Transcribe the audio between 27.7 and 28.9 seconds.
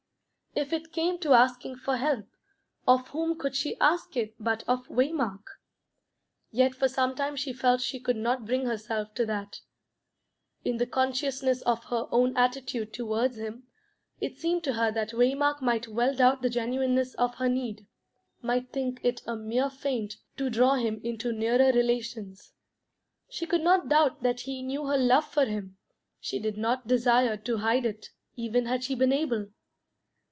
it, even had